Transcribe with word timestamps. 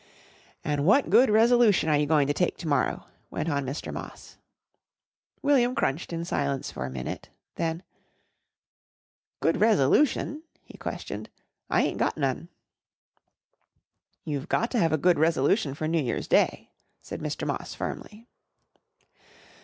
"An' 0.63 0.83
what 0.83 1.11
good 1.11 1.29
resolution 1.29 1.87
are 1.87 1.95
you 1.95 2.07
going 2.07 2.25
to 2.25 2.33
take 2.33 2.57
to 2.57 2.67
morrow?" 2.67 3.05
went 3.29 3.49
on 3.49 3.63
Mr. 3.67 3.93
Moss. 3.93 4.37
William 5.43 5.75
crunched 5.75 6.11
in 6.11 6.25
silence 6.25 6.71
for 6.71 6.87
a 6.87 6.89
minute, 6.89 7.29
then, 7.53 7.83
"Good 9.41 9.57
resolution?" 9.57 10.41
he 10.65 10.75
questioned. 10.75 11.29
"I 11.69 11.83
ain't 11.83 11.99
got 11.99 12.17
none." 12.17 12.49
"You've 14.25 14.49
got 14.49 14.71
to 14.71 14.79
have 14.79 14.91
a 14.91 14.97
good 14.97 15.19
resolution 15.19 15.75
for 15.75 15.87
New 15.87 16.01
Year's 16.01 16.27
Day," 16.27 16.71
said 17.03 17.19
Mr. 17.19 17.45
Moss 17.45 17.75
firmly. 17.75 18.25